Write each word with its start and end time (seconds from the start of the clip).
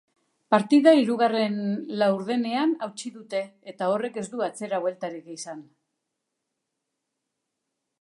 Partida 0.53 0.93
hirugarren 0.99 1.59
laurdenean 2.03 2.73
hautsi 2.87 3.13
dute 3.19 3.43
eta 3.75 3.93
horrek 3.93 4.19
ez 4.25 4.27
du 4.35 4.43
atzera 4.49 4.83
bultarik 4.89 5.31
izan. 5.39 5.65